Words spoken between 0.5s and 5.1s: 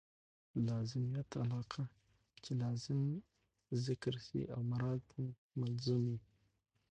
لازمیت علاقه؛ چي لازم ذکر سي او مراد